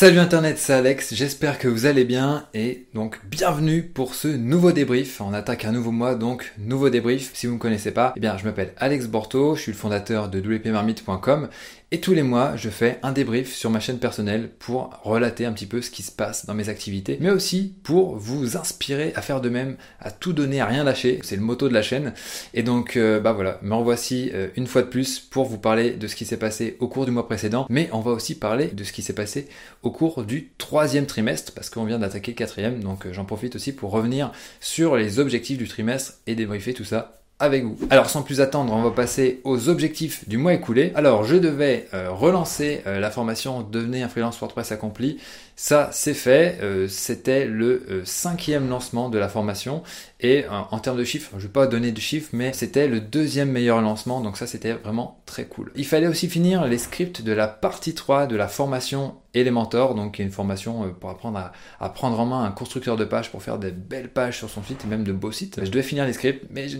[0.00, 4.70] Salut Internet, c'est Alex, j'espère que vous allez bien et donc bienvenue pour ce nouveau
[4.70, 5.20] débrief.
[5.20, 7.32] On attaque un nouveau mois, donc nouveau débrief.
[7.34, 9.76] Si vous ne me connaissez pas, eh bien je m'appelle Alex Borto, je suis le
[9.76, 11.48] fondateur de wpmarmite.com
[11.90, 15.52] et tous les mois, je fais un débrief sur ma chaîne personnelle pour relater un
[15.52, 19.22] petit peu ce qui se passe dans mes activités, mais aussi pour vous inspirer à
[19.22, 21.18] faire de même, à tout donner, à rien lâcher.
[21.22, 22.12] C'est le motto de la chaîne.
[22.52, 25.92] Et donc, euh, bah voilà, me revoici euh, une fois de plus pour vous parler
[25.92, 28.66] de ce qui s'est passé au cours du mois précédent, mais on va aussi parler
[28.66, 29.48] de ce qui s'est passé
[29.82, 33.56] au cours du troisième trimestre, parce qu'on vient d'attaquer le quatrième, donc euh, j'en profite
[33.56, 37.78] aussi pour revenir sur les objectifs du trimestre et débriefer tout ça avec vous.
[37.90, 40.92] Alors sans plus attendre, on va passer aux objectifs du mois écoulé.
[40.94, 45.18] Alors je devais euh, relancer euh, la formation Devenez un freelance WordPress accompli.
[45.60, 46.60] Ça c'est fait.
[46.62, 49.82] Euh, c'était le cinquième lancement de la formation
[50.20, 53.50] et en termes de chiffres, je vais pas donner de chiffres, mais c'était le deuxième
[53.50, 54.20] meilleur lancement.
[54.20, 55.72] Donc ça c'était vraiment très cool.
[55.74, 60.20] Il fallait aussi finir les scripts de la partie 3 de la formation Elementor, donc
[60.20, 61.50] une formation pour apprendre
[61.80, 64.62] à, prendre en main un constructeur de pages pour faire des belles pages sur son
[64.62, 65.58] site et même de beaux sites.
[65.64, 66.78] Je devais finir les scripts, mais je,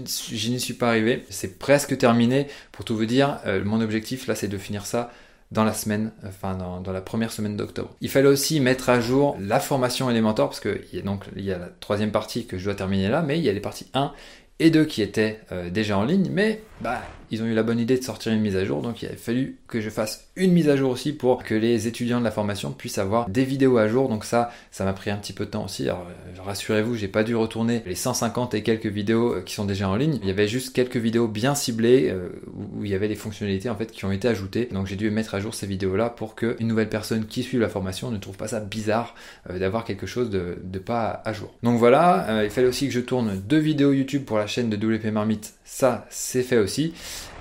[0.49, 1.27] n'y suis pas arrivé.
[1.31, 2.47] C'est presque terminé.
[2.71, 5.11] Pour tout vous dire, euh, mon objectif là, c'est de finir ça
[5.51, 7.95] dans la première semaine d'octobre.
[8.01, 11.59] Il fallait aussi mettre à jour la formation Elementor parce que donc il y a
[11.59, 14.13] la troisième partie que je dois terminer là, mais il y a les parties 1
[14.59, 17.79] et 2 qui étaient euh, déjà en ligne, mais bah ils ont eu la bonne
[17.79, 20.53] idée de sortir une mise à jour, donc il a fallu que je fasse une
[20.53, 23.77] mise à jour aussi pour que les étudiants de la formation puissent avoir des vidéos
[23.77, 24.09] à jour.
[24.09, 25.85] Donc ça, ça m'a pris un petit peu de temps aussi.
[25.85, 29.67] Alors euh, rassurez-vous, j'ai pas dû retourner les 150 et quelques vidéos euh, qui sont
[29.67, 30.19] déjà en ligne.
[30.23, 32.29] Il y avait juste quelques vidéos bien ciblées euh,
[32.77, 34.69] où il y avait des fonctionnalités en fait qui ont été ajoutées.
[34.73, 37.69] Donc j'ai dû mettre à jour ces vidéos-là pour qu'une nouvelle personne qui suit la
[37.69, 39.15] formation ne trouve pas ça bizarre
[39.49, 41.53] d'avoir quelque chose de, pas à jour.
[41.63, 44.77] Donc voilà, il fallait aussi que je tourne deux vidéos YouTube pour la chaîne de
[44.77, 45.55] WP Marmite.
[45.65, 46.68] Ça, c'est fait aussi.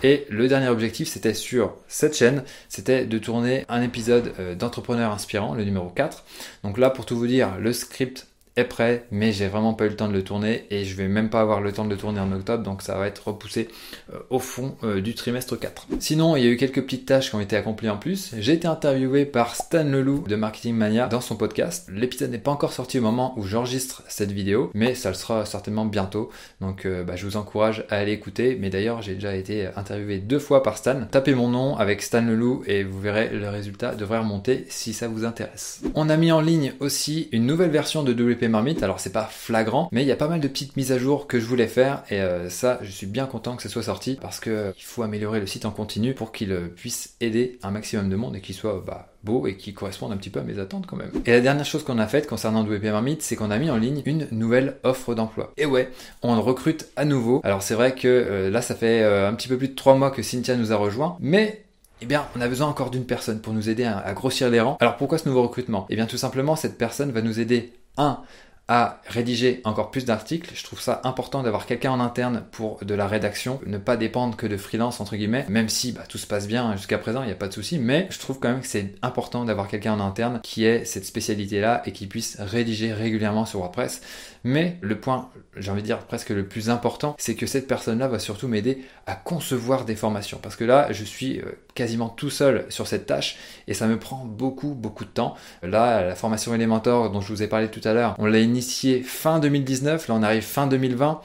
[0.04, 5.12] Et le dernier objectif, c'était sur cette chaîne, c'était de tourner un épisode euh, d'entrepreneur
[5.12, 6.24] inspirant, le numéro 4.
[6.64, 9.90] Donc là, pour tout vous dire, le script est prêt, mais j'ai vraiment pas eu
[9.90, 11.98] le temps de le tourner et je vais même pas avoir le temps de le
[11.98, 13.70] tourner en octobre, donc ça va être repoussé
[14.14, 15.88] euh, au fond euh, du trimestre 4.
[16.00, 18.34] Sinon, il y a eu quelques petites tâches qui ont été accomplies en plus.
[18.38, 21.88] J'ai été interviewé par Stan Leloup de Marketing Mania dans son podcast.
[21.92, 25.46] L'épisode n'est pas encore sorti au moment où j'enregistre cette vidéo, mais ça le sera
[25.46, 26.30] certainement bientôt.
[26.60, 28.58] Donc euh, bah, je vous encourage à aller écouter.
[28.60, 31.02] Mais d'ailleurs, j'ai déjà été interviewé deux fois par Stan.
[31.12, 35.08] Tapez mon nom avec Stan Leloup et vous verrez le résultat devrait remonter si ça
[35.08, 35.82] vous intéresse.
[35.94, 38.84] On a mis en ligne aussi une nouvelle version de WP Marmite.
[38.84, 41.28] Alors c'est pas flagrant, mais il y a pas mal de petites mises à jour
[41.28, 44.18] que je voulais faire et euh, ça, je suis bien content que ce soit sorti
[44.22, 47.60] parce que euh, il faut améliorer le site en continu pour qu'il euh, puisse aider
[47.64, 50.40] un maximum de monde et qu'il soit bah, beau et qui corresponde un petit peu
[50.40, 51.12] à mes attentes quand même.
[51.26, 53.78] Et la dernière chose qu'on a faite concernant WP Marmite, c'est qu'on a mis en
[53.78, 55.52] ligne une nouvelle offre d'emploi.
[55.58, 55.92] Et ouais,
[56.22, 57.42] on recrute à nouveau.
[57.44, 60.22] Alors c'est vrai que là, ça fait un petit peu plus de trois mois que
[60.22, 61.66] Cynthia nous a rejoint, mais
[62.02, 64.62] eh bien, on a besoin encore d'une personne pour nous aider à, à, grossir les
[64.62, 64.78] rangs.
[64.80, 65.88] Alors pourquoi ce nouveau recrutement?
[65.90, 68.22] Eh bien, tout simplement, cette personne va nous aider, un,
[68.68, 70.52] à rédiger encore plus d'articles.
[70.54, 74.36] Je trouve ça important d'avoir quelqu'un en interne pour de la rédaction, ne pas dépendre
[74.36, 77.28] que de freelance entre guillemets, même si bah, tout se passe bien jusqu'à présent, il
[77.28, 79.94] n'y a pas de souci, mais je trouve quand même que c'est important d'avoir quelqu'un
[79.94, 84.02] en interne qui ait cette spécialité-là et qui puisse rédiger régulièrement sur WordPress.
[84.44, 88.08] Mais le point, j'ai envie de dire presque le plus important, c'est que cette personne-là
[88.08, 90.40] va surtout m'aider à concevoir des formations.
[90.42, 93.38] Parce que là, je suis euh, quasiment tout seul sur cette tâche
[93.68, 95.36] et ça me prend beaucoup, beaucoup de temps.
[95.64, 99.02] Là, la formation Elementor dont je vous ai parlé tout à l'heure, on l'a initiée
[99.02, 101.22] fin 2019, là on arrive fin 2020.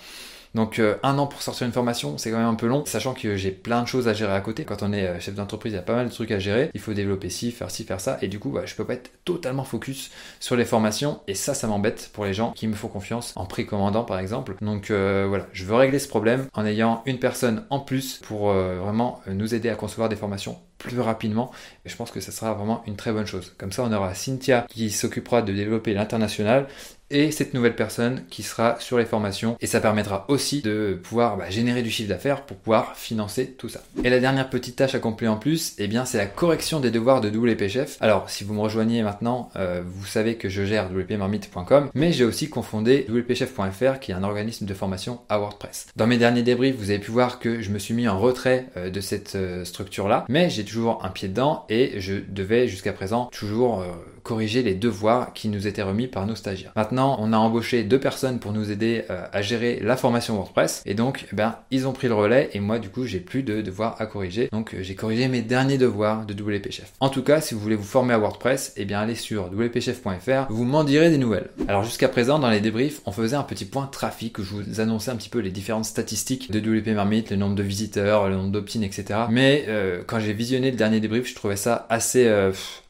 [0.54, 3.14] Donc euh, un an pour sortir une formation, c'est quand même un peu long, sachant
[3.14, 4.64] que j'ai plein de choses à gérer à côté.
[4.64, 6.70] Quand on est euh, chef d'entreprise, il y a pas mal de trucs à gérer.
[6.74, 8.94] Il faut développer ci, faire ci, faire ça, et du coup, bah, je peux pas
[8.94, 12.74] être totalement focus sur les formations, et ça, ça m'embête pour les gens qui me
[12.74, 14.56] font confiance en précommandant par exemple.
[14.60, 18.52] Donc euh, voilà, je veux régler ce problème en ayant une personne en plus pour
[18.52, 21.50] vraiment nous aider à concevoir des formations plus rapidement.
[21.84, 23.54] Et je pense que ça sera vraiment une très bonne chose.
[23.58, 26.66] Comme ça, on aura Cynthia qui s'occupera de développer l'international
[27.12, 31.36] et cette nouvelle personne qui sera sur les formations et ça permettra aussi de pouvoir
[31.36, 33.82] bah, générer du chiffre d'affaires pour pouvoir financer tout ça.
[34.02, 37.20] Et la dernière petite tâche accomplie en plus, eh bien c'est la correction des devoirs
[37.20, 37.98] de WP Chef.
[38.00, 42.24] Alors si vous me rejoignez maintenant, euh, vous savez que je gère wpmarmite.com, mais j'ai
[42.24, 45.88] aussi confondé wpchef.fr qui est un organisme de formation à WordPress.
[45.96, 48.68] Dans mes derniers débriefs, vous avez pu voir que je me suis mis en retrait
[48.78, 52.92] euh, de cette euh, structure là, mais j'ai un pied dedans et je devais jusqu'à
[52.92, 53.84] présent toujours
[54.22, 56.72] corriger les devoirs qui nous étaient remis par nos stagiaires.
[56.76, 60.82] Maintenant, on a embauché deux personnes pour nous aider euh, à gérer la formation WordPress
[60.86, 63.42] et donc eh ben ils ont pris le relais et moi du coup j'ai plus
[63.42, 64.48] de devoirs à corriger.
[64.52, 66.92] Donc euh, j'ai corrigé mes derniers devoirs de WP Chef.
[67.00, 70.46] En tout cas, si vous voulez vous former à WordPress, eh bien allez sur wpchef.fr,
[70.50, 71.50] vous m'en direz des nouvelles.
[71.68, 74.80] Alors jusqu'à présent dans les débriefs, on faisait un petit point trafic où je vous
[74.80, 78.36] annonçais un petit peu les différentes statistiques de WP Marmite, le nombre de visiteurs, le
[78.36, 79.20] nombre d'opt-in, etc.
[79.30, 82.30] Mais euh, quand j'ai visionné le dernier débrief, je trouvais ça assez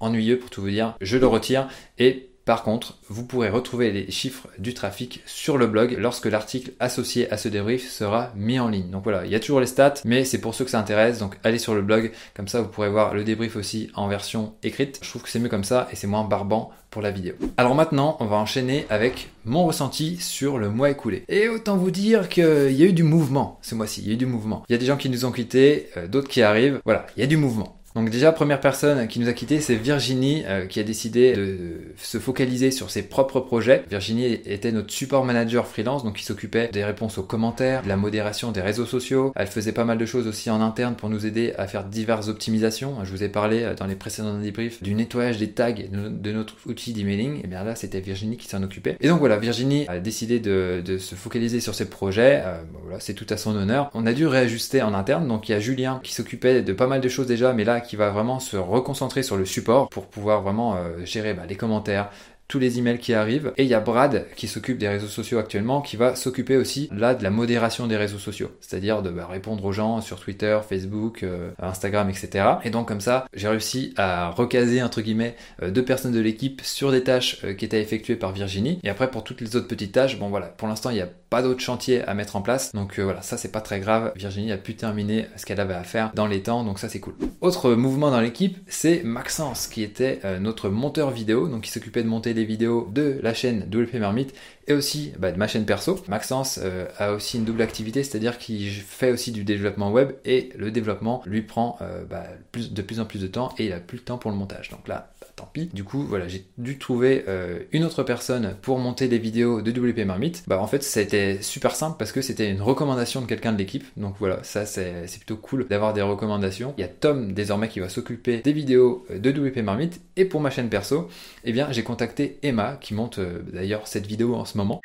[0.01, 0.95] ennuyeux pour tout vous dire.
[1.01, 5.69] Je le retire et par contre, vous pourrez retrouver les chiffres du trafic sur le
[5.69, 8.91] blog lorsque l'article associé à ce débrief sera mis en ligne.
[8.91, 11.21] Donc voilà, il y a toujours les stats, mais c'est pour ceux que ça intéresse,
[11.21, 14.55] donc allez sur le blog, comme ça vous pourrez voir le débrief aussi en version
[14.65, 14.99] écrite.
[15.03, 17.35] Je trouve que c'est mieux comme ça et c'est moins barbant pour la vidéo.
[17.57, 21.25] Alors maintenant, on va enchaîner avec mon ressenti sur le mois écoulé.
[21.29, 24.15] Et autant vous dire qu'il y a eu du mouvement ce mois-ci, il y a
[24.15, 24.65] eu du mouvement.
[24.69, 27.21] Il y a des gens qui nous ont quittés, euh, d'autres qui arrivent, voilà, il
[27.21, 27.79] y a du mouvement.
[27.95, 31.93] Donc déjà, première personne qui nous a quitté, c'est Virginie euh, qui a décidé de
[31.97, 33.85] se focaliser sur ses propres projets.
[33.91, 37.97] Virginie était notre support manager freelance, donc qui s'occupait des réponses aux commentaires, de la
[37.97, 39.33] modération des réseaux sociaux.
[39.37, 42.29] Elle faisait pas mal de choses aussi en interne pour nous aider à faire diverses
[42.29, 42.97] optimisations.
[43.05, 46.55] Je vous ai parlé euh, dans les précédents débriefs du nettoyage des tags de notre
[46.67, 47.41] outil d'emailing.
[47.45, 48.97] Et bien là, c'était Virginie qui s'en occupait.
[49.01, 52.43] Et donc voilà, Virginie a décidé de, se focaliser sur ses projets.
[52.45, 53.91] Euh, voilà, c'est tout à son honneur.
[53.93, 55.29] On a dû réajuster en interne.
[55.29, 57.82] Donc il y a Julien qui s'occupait de pas mal de choses déjà, mais là
[57.83, 61.57] qui va vraiment se reconcentrer sur le support pour pouvoir vraiment euh, gérer bah, les
[61.57, 62.11] commentaires,
[62.59, 63.53] les emails qui arrivent.
[63.57, 66.89] Et il y a Brad qui s'occupe des réseaux sociaux actuellement, qui va s'occuper aussi
[66.93, 70.59] là de la modération des réseaux sociaux, c'est-à-dire de bah, répondre aux gens sur Twitter,
[70.69, 72.47] Facebook, euh, Instagram, etc.
[72.65, 76.61] Et donc comme ça, j'ai réussi à recaser entre guillemets euh, deux personnes de l'équipe
[76.63, 78.79] sur des tâches euh, qui étaient effectuées par Virginie.
[78.83, 81.09] Et après pour toutes les autres petites tâches, bon voilà, pour l'instant il n'y a
[81.31, 84.13] pas d'autres chantiers à mettre en place, donc voilà, ça c'est pas très grave.
[84.17, 87.01] Virginie a pu terminer ce qu'elle avait à faire dans les temps, donc ça c'est
[87.01, 87.15] cool.
[87.41, 92.09] Autre mouvement dans l'équipe, c'est Maxence qui était notre monteur vidéo, donc qui s'occupait de
[92.09, 94.35] monter vidéos de la chaîne WP Marmite
[94.67, 96.03] et aussi bah, de ma chaîne perso.
[96.09, 100.51] Maxence euh, a aussi une double activité, c'est-à-dire qu'il fait aussi du développement web et
[100.57, 102.25] le développement lui prend euh, bah,
[102.55, 104.71] de plus en plus de temps et il a plus le temps pour le montage.
[104.71, 105.67] Donc là, tant pis.
[105.67, 109.71] Du coup, voilà, j'ai dû trouver euh, une autre personne pour monter des vidéos de
[109.71, 110.45] WP Marmite.
[110.47, 113.85] Bah en fait, été super simple parce que c'était une recommandation de quelqu'un de l'équipe.
[113.97, 116.75] Donc voilà, ça c'est plutôt cool d'avoir des recommandations.
[116.79, 120.41] Il y a Tom désormais qui va s'occuper des vidéos de WP Marmite et pour
[120.41, 121.09] ma chaîne perso,
[121.45, 123.21] eh bien j'ai contacté Emma qui monte
[123.53, 124.81] d'ailleurs cette vidéo en ce moment.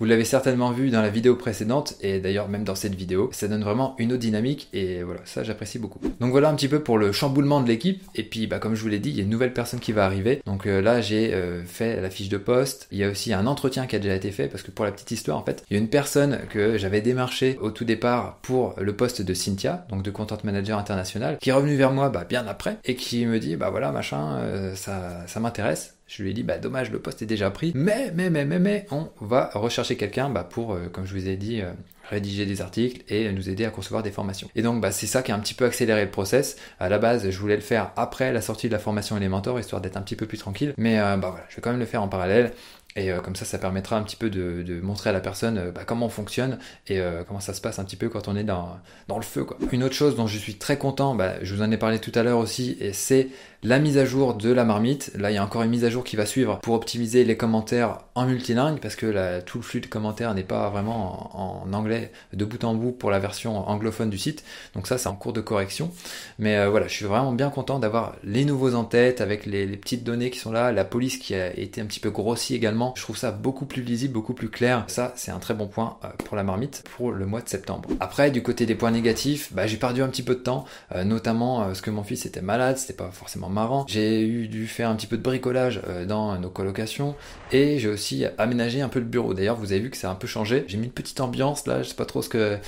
[0.00, 3.48] Vous l'avez certainement vu dans la vidéo précédente et d'ailleurs même dans cette vidéo, ça
[3.48, 6.00] donne vraiment une autre dynamique et voilà, ça j'apprécie beaucoup.
[6.20, 8.80] Donc voilà un petit peu pour le chamboulement de l'équipe et puis bah, comme je
[8.80, 10.40] vous l'ai dit, il y a une nouvelle personne qui va arriver.
[10.46, 13.46] Donc euh, là j'ai euh, fait la fiche de poste, il y a aussi un
[13.46, 15.74] entretien qui a déjà été fait parce que pour la petite histoire en fait, il
[15.74, 19.84] y a une personne que j'avais démarché au tout départ pour le poste de Cynthia,
[19.90, 23.26] donc de content manager international, qui est revenu vers moi bah, bien après et qui
[23.26, 26.90] me dit bah voilà machin, euh, ça, ça m'intéresse je lui ai dit, bah dommage,
[26.90, 30.42] le poste est déjà pris, mais, mais, mais, mais, mais, on va rechercher quelqu'un bah,
[30.42, 31.70] pour, euh, comme je vous ai dit, euh,
[32.10, 34.50] rédiger des articles et nous aider à concevoir des formations.
[34.56, 36.56] Et donc, bah, c'est ça qui a un petit peu accéléré le process.
[36.80, 39.80] À la base, je voulais le faire après la sortie de la formation Elementor, histoire
[39.80, 41.86] d'être un petit peu plus tranquille, mais euh, bah voilà, je vais quand même le
[41.86, 42.52] faire en parallèle.
[42.96, 46.06] Et comme ça, ça permettra un petit peu de, montrer à la personne bah, comment
[46.06, 46.58] on fonctionne
[46.88, 49.46] et comment ça se passe un petit peu quand on est dans, le feu.
[49.70, 52.12] Une autre chose dont je suis très content, bah, je vous en ai parlé tout
[52.16, 53.28] à l'heure aussi, et c'est
[53.62, 55.12] la mise à jour de la marmite.
[55.18, 57.36] Là, il y a encore une mise à jour qui va suivre pour optimiser les
[57.36, 62.10] commentaires en multilingue parce que tout le flux de commentaires n'est pas vraiment en, anglais
[62.32, 64.44] de bout en bout pour la version anglophone du site.
[64.74, 65.90] Donc ça, c'est en cours de correction.
[66.38, 69.66] Mais euh, voilà, je suis vraiment bien content d'avoir les nouveaux en tête avec les,
[69.76, 72.79] petites données qui sont là, la police qui a été un petit peu grossie également.
[72.96, 74.84] Je trouve ça beaucoup plus lisible, beaucoup plus clair.
[74.88, 77.88] Ça, c'est un très bon point euh, pour la marmite pour le mois de septembre.
[78.00, 81.04] Après, du côté des points négatifs, bah, j'ai perdu un petit peu de temps, euh,
[81.04, 83.84] notamment parce que mon fils était malade, c'était pas forcément marrant.
[83.88, 87.14] J'ai eu dû faire un petit peu de bricolage euh, dans nos colocations
[87.52, 89.34] et j'ai aussi aménagé un peu le bureau.
[89.34, 90.64] D'ailleurs, vous avez vu que ça a un peu changé.
[90.68, 92.58] J'ai mis une petite ambiance là, je sais pas trop ce que,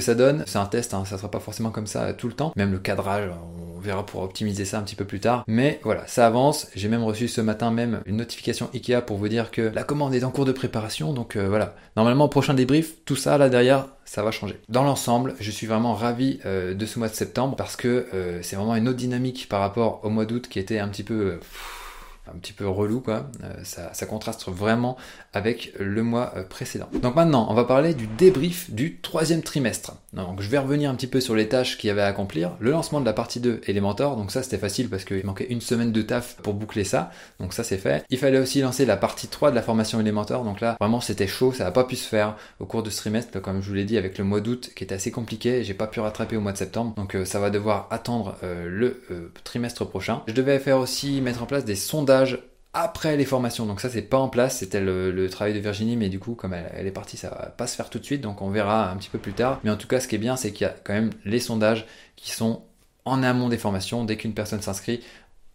[0.00, 0.44] ça donne.
[0.46, 2.52] C'est un test, hein, ça sera pas forcément comme ça tout le temps.
[2.56, 3.30] Même le cadrage,
[3.82, 5.44] verra pour optimiser ça un petit peu plus tard.
[5.46, 6.68] Mais voilà, ça avance.
[6.74, 10.14] J'ai même reçu ce matin même une notification Ikea pour vous dire que la commande
[10.14, 11.12] est en cours de préparation.
[11.12, 14.58] Donc euh, voilà, normalement au prochain débrief, tout ça là derrière, ça va changer.
[14.68, 18.40] Dans l'ensemble, je suis vraiment ravi euh, de ce mois de septembre parce que euh,
[18.42, 21.38] c'est vraiment une autre dynamique par rapport au mois d'août qui était un petit peu
[22.28, 23.26] un petit peu relou quoi.
[23.42, 24.96] Euh, ça, contraste vraiment
[25.32, 26.88] avec le mois euh, précédent.
[27.00, 29.94] Donc maintenant, on va parler du débrief du troisième trimestre.
[30.12, 32.52] Donc je vais revenir un petit peu sur les tâches qu'il y avait à accomplir.
[32.60, 35.60] Le lancement de la partie 2 Elementor, donc ça c'était facile parce qu'il manquait une
[35.60, 37.10] semaine de taf pour boucler ça.
[37.40, 38.04] Donc ça c'est fait.
[38.10, 40.44] Il fallait aussi lancer la partie 3 de la formation Elementor.
[40.44, 42.98] Donc là, vraiment c'était chaud, ça n'a pas pu se faire au cours de ce
[42.98, 45.64] trimestre, comme je vous l'ai dit, avec le mois d'août qui était assez compliqué.
[45.64, 46.94] J'ai pas pu rattraper au mois de septembre.
[46.96, 49.02] Donc euh, ça va devoir attendre le
[49.44, 50.22] trimestre prochain.
[50.26, 52.11] Je devais faire aussi mettre en place des sondages
[52.72, 53.66] après les formations.
[53.66, 56.54] Donc ça c'est pas en place, c'était le, travail de Virginie, mais du coup comme
[56.54, 58.96] elle, est partie, ça va pas se faire tout de suite, donc on verra un
[58.96, 59.60] petit peu plus tard.
[59.64, 61.40] Mais en tout cas ce qui est bien, c'est qu'il y a quand même les
[61.40, 62.62] sondages qui sont
[63.04, 64.04] en amont des formations.
[64.04, 65.00] Dès qu'une personne s'inscrit,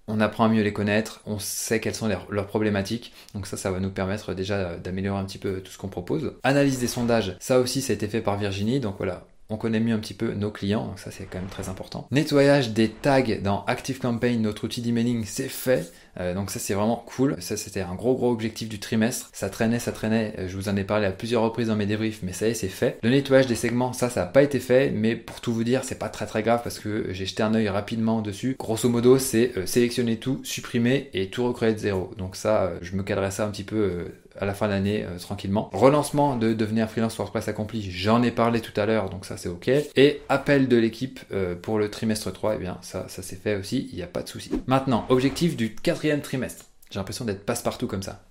[0.07, 3.71] on apprend à mieux les connaître, on sait quelles sont leurs, problématiques, donc ça, ça
[3.71, 6.33] va nous permettre déjà d'améliorer un petit peu tout ce qu'on propose.
[6.43, 9.80] Analyse des sondages, ça aussi, ça a été fait par Virginie, donc voilà, on connaît
[9.80, 12.08] mieux un petit peu nos clients, donc ça c'est quand même très important.
[12.12, 15.92] Nettoyage des tags dans ActiveCampaign, notre outil d'emailing, c'est fait.
[16.20, 17.36] Euh, donc ça c'est vraiment cool.
[17.39, 19.30] Ça c'était un gros gros objectif du trimestre.
[19.34, 20.34] Ça traînait, ça traînait.
[20.38, 22.51] Euh, je vous en ai parlé à plusieurs reprises dans mes débriefs, mais ça y
[22.51, 22.98] est c'est fait.
[23.04, 25.84] Le nettoyage des segments, ça ça n'a pas été fait, mais pour tout vous dire,
[25.84, 28.56] c'est pas très très grave parce que j'ai jeté un œil rapidement dessus.
[28.60, 32.12] Grosso modo, c'est euh, sélectionner tout, supprimer et tout recréer de zéro.
[32.18, 34.08] Donc ça, je me cadrerai ça un petit peu
[34.39, 35.70] à la fin de l'année tranquillement.
[35.74, 39.50] Relancement de devenir freelance WordPress accompli, j'en ai parlé tout à l'heure, donc ça c'est
[39.50, 39.70] ok.
[39.96, 41.20] Et appel de l'équipe
[41.62, 44.08] pour le trimestre 3, et eh bien ça, ça s'est fait aussi, il n'y a
[44.08, 44.51] pas de souci.
[44.67, 46.65] Maintenant, objectif du quatrième trimestre.
[46.89, 48.24] J'ai l'impression d'être passe-partout comme ça.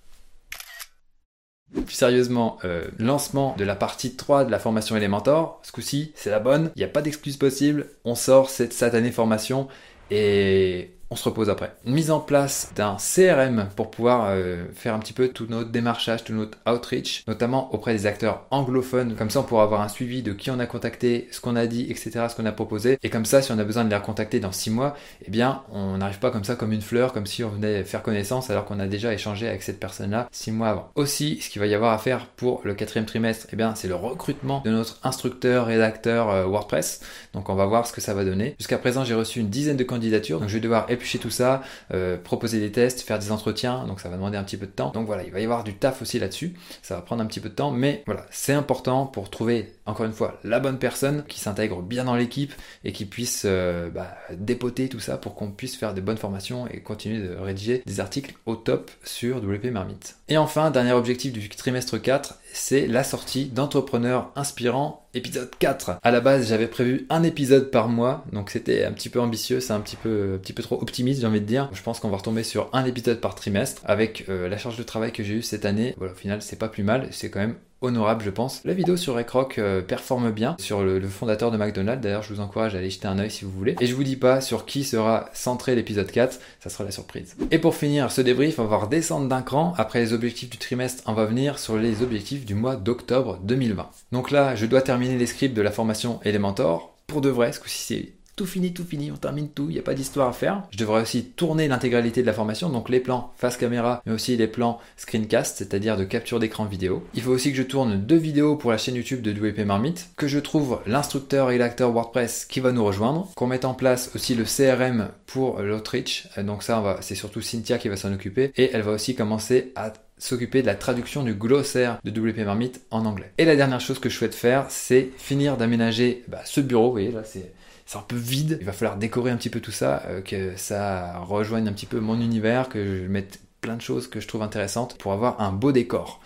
[1.89, 5.59] Sérieusement, euh, lancement de la partie 3 de la formation Elementor.
[5.63, 6.71] Ce coup-ci, c'est la bonne.
[6.75, 7.89] Il n'y a pas d'excuse possible.
[8.05, 9.67] On sort cette satanée formation
[10.09, 11.73] et on se repose après.
[11.85, 16.23] mise en place d'un CRM pour pouvoir euh, faire un petit peu tout notre démarchage,
[16.23, 19.15] tout notre outreach, notamment auprès des acteurs anglophones.
[19.15, 21.65] Comme ça, on pourra avoir un suivi de qui on a contacté, ce qu'on a
[21.65, 22.97] dit, etc., ce qu'on a proposé.
[23.03, 24.95] Et comme ça, si on a besoin de les recontacter dans six mois,
[25.25, 28.03] eh bien, on n'arrive pas comme ça, comme une fleur, comme si on venait faire
[28.03, 30.91] connaissance alors qu'on a déjà échangé avec cette personne-là six mois avant.
[30.95, 33.87] Aussi, ce qu'il va y avoir à faire pour le quatrième trimestre, eh bien, c'est
[33.87, 37.01] le recrutement de notre instructeur, rédacteur euh, WordPress.
[37.33, 38.55] Donc, on va voir ce que ça va donner.
[38.59, 40.39] Jusqu'à présent, j'ai reçu une dizaine de candidatures.
[40.39, 41.61] Donc, je vais devoir éplucher tout ça,
[41.93, 44.71] euh, proposer des tests, faire des entretiens, donc ça va demander un petit peu de
[44.71, 44.91] temps.
[44.91, 47.39] Donc voilà, il va y avoir du taf aussi là-dessus, ça va prendre un petit
[47.39, 51.23] peu de temps, mais voilà, c'est important pour trouver encore une fois la bonne personne
[51.27, 55.51] qui s'intègre bien dans l'équipe et qui puisse euh, bah, dépoter tout ça pour qu'on
[55.51, 59.65] puisse faire des bonnes formations et continuer de rédiger des articles au top sur WP
[59.65, 60.17] Marmite.
[60.27, 65.99] Et enfin, dernier objectif du trimestre 4, c'est la sortie d'Entrepreneurs Inspirants épisode 4.
[66.03, 69.59] À la base, j'avais prévu un épisode par mois, donc c'était un petit peu ambitieux,
[69.59, 71.69] c'est un petit peu, un petit peu trop optimiste, j'ai envie de dire.
[71.73, 74.83] Je pense qu'on va retomber sur un épisode par trimestre avec euh, la charge de
[74.83, 75.95] travail que j'ai eue cette année.
[75.99, 78.61] Au final, c'est pas plus mal, c'est quand même honorable, je pense.
[78.65, 82.01] La vidéo sur Ekrock euh, performe bien sur le, fondateur de McDonald's.
[82.01, 83.75] D'ailleurs, je vous encourage à aller jeter un oeil si vous voulez.
[83.79, 87.35] Et je vous dis pas sur qui sera centré l'épisode 4, ça sera la surprise.
[87.51, 89.73] Et pour finir ce débrief, on va redescendre d'un cran.
[89.77, 93.89] Après les objectifs du trimestre, on va venir sur les objectifs du mois d'octobre 2020.
[94.11, 96.95] Donc là, je dois terminer les scripts de la formation Elementor.
[97.07, 99.79] Pour de vrai, ce coup-ci c'est tout fini, tout fini, on termine tout, il n'y
[99.79, 100.61] a pas d'histoire à faire.
[100.69, 104.37] Je devrais aussi tourner l'intégralité de la formation, donc les plans face caméra, mais aussi
[104.37, 107.03] les plans screencast, c'est-à-dire de capture d'écran vidéo.
[107.15, 110.09] Il faut aussi que je tourne deux vidéos pour la chaîne YouTube de WP Marmite,
[110.15, 114.11] que je trouve l'instructeur et l'acteur WordPress qui va nous rejoindre, qu'on mette en place
[114.13, 118.69] aussi le CRM pour l'Outreach, donc ça c'est surtout Cynthia qui va s'en occuper, et
[118.71, 123.05] elle va aussi commencer à s'occuper de la traduction du glossaire de WP Marmite en
[123.05, 123.31] anglais.
[123.39, 126.91] Et la dernière chose que je souhaite faire, c'est finir d'aménager bah, ce bureau, vous
[126.91, 127.51] voyez là c'est
[127.87, 128.57] c'est un peu vide.
[128.59, 131.85] Il va falloir décorer un petit peu tout ça, euh, que ça rejoigne un petit
[131.85, 135.41] peu mon univers, que je mette plein de choses que je trouve intéressantes pour avoir
[135.41, 136.19] un beau décor.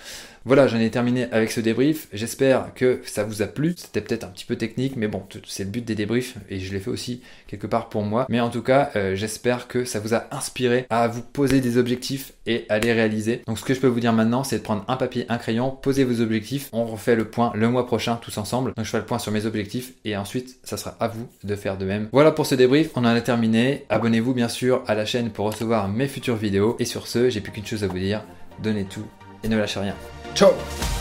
[0.43, 2.07] Voilà, j'en ai terminé avec ce débrief.
[2.13, 3.75] J'espère que ça vous a plu.
[3.77, 6.73] C'était peut-être un petit peu technique, mais bon, c'est le but des débriefs et je
[6.73, 8.25] l'ai fait aussi quelque part pour moi.
[8.27, 11.77] Mais en tout cas, euh, j'espère que ça vous a inspiré à vous poser des
[11.77, 13.43] objectifs et à les réaliser.
[13.45, 15.69] Donc ce que je peux vous dire maintenant, c'est de prendre un papier, un crayon,
[15.69, 16.69] poser vos objectifs.
[16.73, 18.73] On refait le point le mois prochain tous ensemble.
[18.75, 21.55] Donc je fais le point sur mes objectifs et ensuite, ça sera à vous de
[21.55, 22.09] faire de même.
[22.11, 23.85] Voilà pour ce débrief, on en a terminé.
[23.89, 26.77] Abonnez-vous bien sûr à la chaîne pour recevoir mes futures vidéos.
[26.79, 28.23] Et sur ce, j'ai plus qu'une chose à vous dire,
[28.63, 29.05] donnez tout
[29.43, 29.95] et ne lâchez rien.
[30.33, 31.00] Chao.